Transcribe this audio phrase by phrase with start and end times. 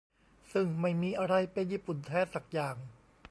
[0.51, 2.75] ซึ่งไม่มีอะไรเป็น "ญี่ปุ่นแท้" สักอย่าง